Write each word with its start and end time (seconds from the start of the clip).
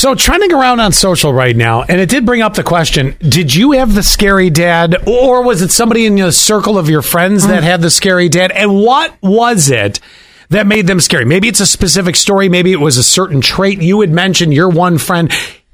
So 0.00 0.14
trending 0.14 0.50
around 0.50 0.80
on 0.80 0.92
social 0.92 1.30
right 1.30 1.54
now, 1.54 1.82
and 1.82 2.00
it 2.00 2.08
did 2.08 2.24
bring 2.24 2.40
up 2.40 2.54
the 2.54 2.62
question: 2.62 3.16
Did 3.18 3.54
you 3.54 3.72
have 3.72 3.94
the 3.94 4.02
scary 4.02 4.48
dad, 4.48 5.06
or 5.06 5.44
was 5.44 5.60
it 5.60 5.70
somebody 5.70 6.06
in 6.06 6.16
the 6.16 6.32
circle 6.32 6.78
of 6.78 6.88
your 6.88 7.02
friends 7.02 7.46
that 7.46 7.62
had 7.62 7.82
the 7.82 7.90
scary 7.90 8.30
dad? 8.30 8.50
And 8.50 8.80
what 8.80 9.14
was 9.20 9.70
it 9.70 10.00
that 10.48 10.66
made 10.66 10.86
them 10.86 11.00
scary? 11.00 11.26
Maybe 11.26 11.48
it's 11.48 11.60
a 11.60 11.66
specific 11.66 12.16
story. 12.16 12.48
Maybe 12.48 12.72
it 12.72 12.80
was 12.80 12.96
a 12.96 13.04
certain 13.04 13.42
trait 13.42 13.82
you 13.82 14.00
had 14.00 14.08
mentioned. 14.08 14.54
Your 14.54 14.70
one 14.70 14.96
friend. 14.96 15.30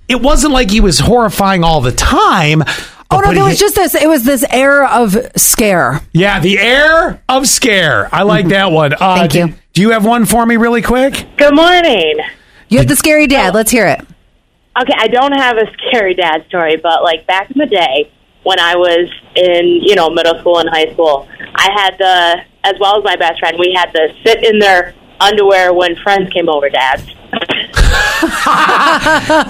It 0.08 0.20
wasn't 0.20 0.52
like 0.52 0.72
he 0.72 0.80
was 0.80 0.98
horrifying 0.98 1.62
all 1.62 1.80
the 1.80 1.92
time. 1.92 2.64
Oh 3.12 3.20
no, 3.20 3.26
but 3.26 3.34
there 3.34 3.44
was 3.44 3.60
just 3.60 3.76
this. 3.76 3.94
It 3.94 4.08
was 4.08 4.24
this 4.24 4.44
air 4.50 4.84
of 4.84 5.16
scare. 5.36 6.00
yeah, 6.12 6.40
the 6.40 6.58
air 6.58 7.22
of 7.28 7.46
scare. 7.46 8.12
I 8.12 8.24
like 8.24 8.48
that 8.48 8.72
one. 8.72 8.92
Uh, 8.92 9.18
Thank 9.18 9.30
do- 9.30 9.38
you. 9.38 9.54
Do 9.72 9.82
you 9.82 9.90
have 9.90 10.04
one 10.04 10.26
for 10.26 10.44
me, 10.44 10.56
really 10.56 10.82
quick? 10.82 11.28
Good 11.36 11.54
morning. 11.54 12.18
You 12.68 12.78
have 12.78 12.88
the 12.88 12.96
scary 12.96 13.28
dad. 13.28 13.54
Let's 13.54 13.70
hear 13.70 13.86
it. 13.86 14.04
Okay, 14.80 14.92
I 14.98 15.08
don't 15.08 15.32
have 15.32 15.56
a 15.56 15.66
scary 15.88 16.14
dad 16.14 16.44
story, 16.48 16.76
but 16.76 17.02
like 17.02 17.26
back 17.26 17.50
in 17.50 17.58
the 17.58 17.66
day 17.66 18.10
when 18.42 18.60
I 18.60 18.76
was 18.76 19.10
in, 19.34 19.80
you 19.82 19.94
know, 19.94 20.10
middle 20.10 20.38
school 20.40 20.58
and 20.58 20.68
high 20.68 20.92
school, 20.92 21.26
I 21.54 21.70
had 21.74 21.96
the, 21.98 22.36
as 22.64 22.74
well 22.78 22.98
as 22.98 23.04
my 23.04 23.16
best 23.16 23.40
friend, 23.40 23.56
we 23.58 23.72
had 23.74 23.90
to 23.92 24.08
sit 24.24 24.44
in 24.44 24.58
their 24.58 24.94
underwear 25.18 25.72
when 25.72 25.96
friends 25.96 26.30
came 26.32 26.48
over, 26.48 26.68
dads. 26.68 27.06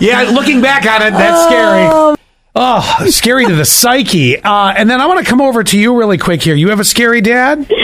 Yeah, 0.01 0.23
looking 0.33 0.61
back 0.61 0.85
on 0.87 1.07
it, 1.07 1.11
that's 1.13 1.47
scary. 1.47 2.17
Oh, 2.55 3.07
scary 3.11 3.45
to 3.47 3.55
the 3.55 3.65
psyche. 3.65 4.41
Uh, 4.41 4.73
and 4.77 4.89
then 4.89 5.01
I 5.01 5.07
want 5.07 5.21
to 5.21 5.27
come 5.29 5.41
over 5.41 5.63
to 5.63 5.79
you 5.79 5.97
really 5.97 6.19
quick 6.19 6.43
here. 6.43 6.55
You 6.55 6.71
have 6.71 6.81
a 6.81 6.85
scary 6.85 7.21
dad? 7.21 7.71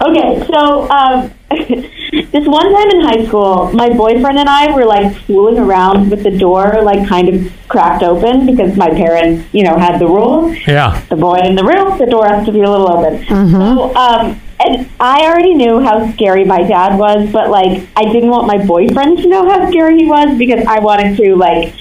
Okay, 0.00 0.44
so 0.48 0.90
um, 0.90 1.30
this 2.14 2.46
one 2.46 2.72
time 2.72 2.90
in 2.90 3.00
high 3.00 3.26
school, 3.26 3.72
my 3.72 3.88
boyfriend 3.90 4.38
and 4.38 4.48
I 4.48 4.74
were 4.74 4.84
like 4.84 5.16
fooling 5.26 5.58
around 5.58 6.10
with 6.10 6.22
the 6.22 6.36
door, 6.36 6.80
like 6.82 7.08
kind 7.08 7.28
of 7.28 7.52
cracked 7.68 8.02
open 8.02 8.46
because 8.46 8.76
my 8.76 8.88
parents, 8.90 9.48
you 9.52 9.64
know, 9.64 9.76
had 9.76 9.98
the 9.98 10.06
rule. 10.06 10.54
Yeah. 10.66 11.00
The 11.08 11.16
boy 11.16 11.40
in 11.42 11.54
the 11.54 11.64
room, 11.64 11.98
the 11.98 12.06
door 12.06 12.26
has 12.26 12.46
to 12.46 12.52
be 12.52 12.60
a 12.60 12.70
little 12.70 12.90
open. 12.90 13.24
So, 13.26 13.94
um, 13.96 14.40
and 14.60 14.88
I 15.00 15.26
already 15.26 15.54
knew 15.54 15.80
how 15.80 16.10
scary 16.12 16.44
my 16.44 16.62
dad 16.62 16.98
was, 16.98 17.30
but 17.32 17.50
like 17.50 17.88
I 17.96 18.04
didn't 18.04 18.30
want 18.30 18.46
my 18.46 18.64
boyfriend 18.64 19.18
to 19.18 19.28
know 19.28 19.48
how 19.48 19.68
scary 19.68 19.98
he 19.98 20.06
was 20.06 20.38
because 20.38 20.64
I 20.66 20.78
wanted 20.78 21.16
to 21.16 21.34
like 21.34 21.74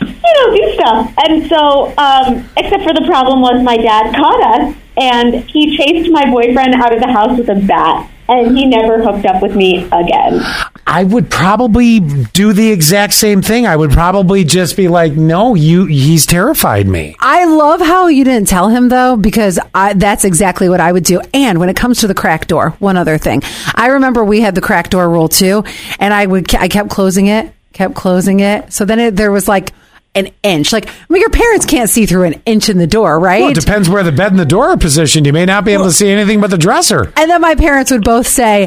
you 0.00 0.34
know, 0.34 0.54
do 0.54 0.74
stuff. 0.74 1.14
And 1.26 1.48
so, 1.48 1.92
um, 1.98 2.48
except 2.56 2.84
for 2.84 2.94
the 2.94 3.04
problem 3.06 3.40
was 3.40 3.62
my 3.62 3.76
dad 3.76 4.14
caught 4.14 4.42
us 4.54 4.76
and 4.96 5.44
he 5.50 5.76
chased 5.76 6.10
my 6.10 6.30
boyfriend 6.30 6.74
out 6.74 6.94
of 6.94 7.00
the 7.00 7.12
house 7.12 7.38
with 7.38 7.48
a 7.48 7.54
bat 7.54 8.10
and 8.30 8.56
he 8.56 8.66
never 8.66 9.02
hooked 9.02 9.26
up 9.26 9.42
with 9.42 9.54
me 9.56 9.84
again. 9.92 10.40
I 10.86 11.04
would 11.04 11.30
probably 11.30 12.00
do 12.00 12.52
the 12.52 12.70
exact 12.70 13.12
same 13.14 13.42
thing. 13.42 13.66
I 13.66 13.76
would 13.76 13.90
probably 13.90 14.44
just 14.44 14.76
be 14.76 14.88
like, 14.88 15.12
no, 15.12 15.54
you, 15.54 15.86
he's 15.86 16.26
terrified 16.26 16.88
me. 16.88 17.14
I 17.20 17.44
love 17.44 17.80
how 17.80 18.08
you 18.08 18.24
didn't 18.24 18.48
tell 18.48 18.68
him 18.68 18.88
though, 18.88 19.16
because 19.16 19.58
I, 19.74 19.92
that's 19.92 20.24
exactly 20.24 20.68
what 20.68 20.80
I 20.80 20.90
would 20.90 21.04
do. 21.04 21.20
And 21.32 21.58
when 21.58 21.68
it 21.68 21.76
comes 21.76 22.00
to 22.00 22.08
the 22.08 22.14
crack 22.14 22.46
door, 22.46 22.70
one 22.78 22.96
other 22.96 23.18
thing, 23.18 23.42
I 23.74 23.88
remember 23.88 24.24
we 24.24 24.40
had 24.40 24.54
the 24.54 24.60
crack 24.60 24.90
door 24.90 25.08
rule 25.08 25.28
too, 25.28 25.64
and 25.98 26.12
I 26.12 26.26
would 26.26 26.52
I 26.54 26.68
kept 26.68 26.90
closing 26.90 27.26
it, 27.28 27.52
kept 27.72 27.94
closing 27.94 28.40
it. 28.40 28.72
So 28.72 28.84
then 28.84 28.98
it, 28.98 29.16
there 29.16 29.30
was 29.30 29.46
like 29.46 29.72
an 30.14 30.28
inch. 30.42 30.72
Like, 30.72 30.88
I 30.88 30.92
mean, 31.08 31.20
your 31.20 31.30
parents 31.30 31.66
can't 31.66 31.88
see 31.88 32.04
through 32.06 32.24
an 32.24 32.42
inch 32.46 32.68
in 32.68 32.78
the 32.78 32.86
door, 32.86 33.18
right? 33.20 33.40
Well, 33.42 33.50
it 33.50 33.54
depends 33.60 33.88
where 33.88 34.02
the 34.02 34.12
bed 34.12 34.32
and 34.32 34.40
the 34.40 34.44
door 34.44 34.66
are 34.70 34.76
positioned. 34.76 35.26
You 35.26 35.32
may 35.32 35.44
not 35.44 35.64
be 35.64 35.72
able 35.72 35.84
to 35.84 35.92
see 35.92 36.08
anything 36.10 36.40
but 36.40 36.50
the 36.50 36.58
dresser. 36.58 37.12
and 37.16 37.30
then 37.30 37.40
my 37.40 37.54
parents 37.54 37.90
would 37.92 38.02
both 38.04 38.26
say, 38.26 38.64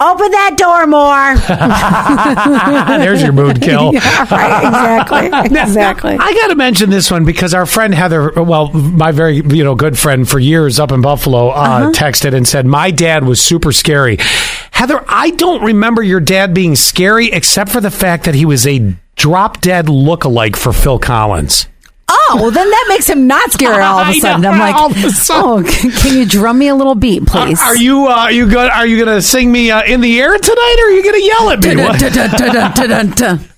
"Open 0.00 0.30
that 0.30 0.54
door 0.56 0.86
more." 0.86 1.34
There's 3.04 3.22
your 3.22 3.32
mood 3.32 3.60
kill. 3.60 3.92
yeah, 3.92 4.26
right. 4.30 4.64
Exactly. 4.66 5.30
Exactly. 5.60 6.12
I 6.18 6.32
got 6.34 6.48
to 6.48 6.54
mention 6.56 6.90
this 6.90 7.10
one 7.10 7.24
because 7.24 7.54
our 7.54 7.66
friend 7.66 7.94
Heather, 7.94 8.30
well, 8.42 8.72
my 8.72 9.12
very 9.12 9.36
you 9.36 9.64
know 9.64 9.74
good 9.74 9.98
friend 9.98 10.28
for 10.28 10.38
years 10.38 10.78
up 10.80 10.92
in 10.92 11.00
Buffalo, 11.00 11.48
uh, 11.48 11.52
Uh-huh. 11.52 11.90
texted 11.92 12.34
and 12.34 12.46
said 12.46 12.66
my 12.66 12.90
dad 12.90 13.24
was 13.24 13.40
super 13.40 13.72
scary. 13.72 14.18
Heather, 14.72 15.04
I 15.08 15.30
don't 15.30 15.62
remember 15.62 16.02
your 16.02 16.20
dad 16.20 16.54
being 16.54 16.74
scary 16.76 17.30
except 17.32 17.70
for 17.70 17.80
the 17.80 17.90
fact 17.90 18.24
that 18.24 18.34
he 18.34 18.44
was 18.46 18.66
a 18.66 18.94
drop 19.20 19.60
dead 19.60 19.88
look-alike 19.90 20.56
for 20.56 20.72
Phil 20.72 20.98
Collins. 20.98 21.66
Oh, 22.08 22.38
well, 22.40 22.50
then 22.50 22.68
that 22.68 22.86
makes 22.88 23.08
him 23.08 23.26
not 23.26 23.52
scary 23.52 23.82
all 23.82 23.98
of 24.00 24.08
a 24.08 24.12
sudden. 24.20 24.44
I'm 24.46 24.58
like, 24.58 24.74
all 24.74 24.90
of 24.90 24.96
a 24.96 25.10
sudden. 25.10 25.64
oh, 25.66 25.90
can 26.00 26.16
you 26.18 26.26
drum 26.26 26.58
me 26.58 26.68
a 26.68 26.74
little 26.74 26.94
beat, 26.94 27.22
Are, 27.22 27.46
please? 27.46 27.60
are 27.60 27.76
you 27.76 28.06
uh, 28.06 28.10
are 28.14 28.32
you 28.32 28.48
good? 28.48 28.70
Are 28.70 28.86
you 28.86 29.04
going 29.04 29.14
to 29.16 29.22
sing 29.22 29.52
me 29.52 29.70
uh, 29.70 29.82
in 29.84 30.00
the 30.00 30.18
air 30.20 30.36
tonight, 30.36 30.76
or 30.80 30.86
are 30.86 30.90
you 30.90 31.02
going 31.02 31.20
to 31.20 31.22
yell 31.22 31.50
at 31.50 31.60
me? 33.30 33.46